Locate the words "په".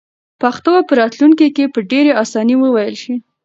0.87-0.93, 1.73-1.79